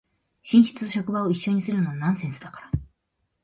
[0.41, 2.71] 寝室と職場を一緒にするのはナンセンスだから